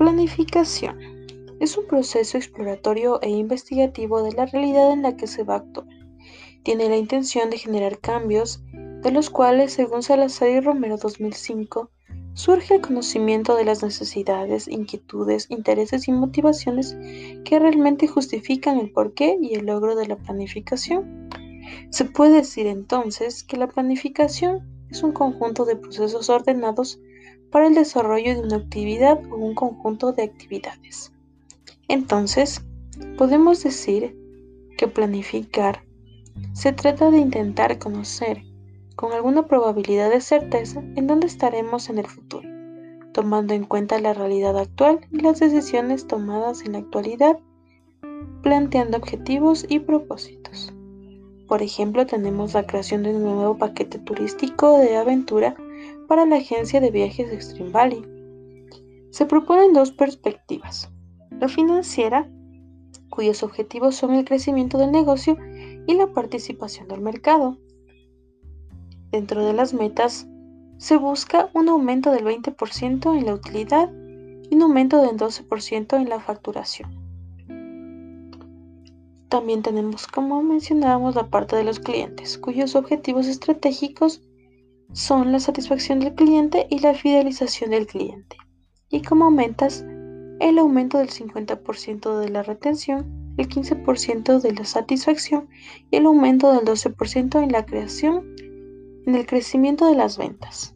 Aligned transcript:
Planificación. 0.00 0.98
Es 1.60 1.76
un 1.76 1.86
proceso 1.86 2.38
exploratorio 2.38 3.20
e 3.20 3.28
investigativo 3.28 4.22
de 4.22 4.32
la 4.32 4.46
realidad 4.46 4.92
en 4.92 5.02
la 5.02 5.14
que 5.14 5.26
se 5.26 5.44
va 5.44 5.56
a 5.56 5.58
actuar. 5.58 5.88
Tiene 6.62 6.88
la 6.88 6.96
intención 6.96 7.50
de 7.50 7.58
generar 7.58 7.98
cambios, 7.98 8.64
de 8.72 9.10
los 9.10 9.28
cuales, 9.28 9.74
según 9.74 10.02
Salazar 10.02 10.48
y 10.48 10.60
Romero 10.60 10.96
2005, 10.96 11.90
surge 12.32 12.76
el 12.76 12.80
conocimiento 12.80 13.54
de 13.56 13.66
las 13.66 13.82
necesidades, 13.82 14.68
inquietudes, 14.68 15.50
intereses 15.50 16.08
y 16.08 16.12
motivaciones 16.12 16.96
que 17.44 17.58
realmente 17.58 18.08
justifican 18.08 18.78
el 18.78 18.92
porqué 18.92 19.36
y 19.38 19.52
el 19.52 19.66
logro 19.66 19.96
de 19.96 20.06
la 20.06 20.16
planificación. 20.16 21.28
Se 21.90 22.06
puede 22.06 22.36
decir 22.36 22.66
entonces 22.66 23.44
que 23.44 23.58
la 23.58 23.68
planificación 23.68 24.79
es 24.90 25.02
un 25.02 25.12
conjunto 25.12 25.64
de 25.64 25.76
procesos 25.76 26.28
ordenados 26.30 27.00
para 27.50 27.66
el 27.66 27.74
desarrollo 27.74 28.34
de 28.34 28.40
una 28.40 28.56
actividad 28.56 29.20
o 29.30 29.36
un 29.36 29.54
conjunto 29.54 30.12
de 30.12 30.22
actividades. 30.24 31.12
Entonces, 31.88 32.64
podemos 33.18 33.62
decir 33.62 34.16
que 34.76 34.88
planificar 34.88 35.84
se 36.52 36.72
trata 36.72 37.10
de 37.10 37.18
intentar 37.18 37.78
conocer 37.78 38.42
con 38.96 39.12
alguna 39.12 39.46
probabilidad 39.46 40.10
de 40.10 40.20
certeza 40.20 40.80
en 40.96 41.06
dónde 41.06 41.26
estaremos 41.26 41.88
en 41.88 41.98
el 41.98 42.06
futuro, 42.06 42.48
tomando 43.12 43.54
en 43.54 43.64
cuenta 43.64 43.98
la 43.98 44.14
realidad 44.14 44.58
actual 44.58 45.00
y 45.10 45.20
las 45.20 45.40
decisiones 45.40 46.06
tomadas 46.06 46.62
en 46.64 46.72
la 46.72 46.78
actualidad, 46.78 47.38
planteando 48.42 48.98
objetivos 48.98 49.66
y 49.68 49.80
propósitos. 49.80 50.72
Por 51.50 51.62
ejemplo, 51.62 52.06
tenemos 52.06 52.54
la 52.54 52.64
creación 52.64 53.02
de 53.02 53.12
un 53.12 53.24
nuevo 53.24 53.58
paquete 53.58 53.98
turístico 53.98 54.78
de 54.78 54.96
aventura 54.96 55.56
para 56.06 56.24
la 56.24 56.36
agencia 56.36 56.80
de 56.80 56.92
viajes 56.92 57.32
Extreme 57.32 57.72
Valley. 57.72 58.04
Se 59.10 59.26
proponen 59.26 59.72
dos 59.72 59.90
perspectivas. 59.90 60.92
La 61.40 61.48
financiera, 61.48 62.30
cuyos 63.08 63.42
objetivos 63.42 63.96
son 63.96 64.14
el 64.14 64.24
crecimiento 64.24 64.78
del 64.78 64.92
negocio 64.92 65.36
y 65.88 65.94
la 65.94 66.06
participación 66.06 66.86
del 66.86 67.00
mercado. 67.00 67.58
Dentro 69.10 69.44
de 69.44 69.52
las 69.52 69.74
metas, 69.74 70.28
se 70.78 70.98
busca 70.98 71.50
un 71.52 71.68
aumento 71.68 72.12
del 72.12 72.26
20% 72.26 73.18
en 73.18 73.26
la 73.26 73.34
utilidad 73.34 73.90
y 74.48 74.54
un 74.54 74.62
aumento 74.62 75.02
del 75.02 75.16
12% 75.16 75.96
en 75.96 76.08
la 76.08 76.20
facturación. 76.20 77.09
También 79.30 79.62
tenemos, 79.62 80.08
como 80.08 80.42
mencionábamos, 80.42 81.14
la 81.14 81.30
parte 81.30 81.54
de 81.54 81.62
los 81.62 81.78
clientes, 81.78 82.36
cuyos 82.36 82.74
objetivos 82.74 83.28
estratégicos 83.28 84.22
son 84.92 85.30
la 85.30 85.38
satisfacción 85.38 86.00
del 86.00 86.16
cliente 86.16 86.66
y 86.68 86.80
la 86.80 86.94
fidelización 86.94 87.70
del 87.70 87.86
cliente. 87.86 88.36
Y 88.88 89.02
como 89.02 89.26
aumentas, 89.26 89.84
el 90.40 90.58
aumento 90.58 90.98
del 90.98 91.10
50% 91.10 92.18
de 92.18 92.28
la 92.28 92.42
retención, 92.42 93.34
el 93.36 93.48
15% 93.48 94.40
de 94.40 94.52
la 94.52 94.64
satisfacción 94.64 95.48
y 95.92 95.96
el 95.98 96.06
aumento 96.06 96.52
del 96.52 96.64
12% 96.64 97.40
en 97.40 97.52
la 97.52 97.64
creación, 97.64 98.34
en 99.06 99.14
el 99.14 99.26
crecimiento 99.26 99.86
de 99.86 99.94
las 99.94 100.18
ventas. 100.18 100.74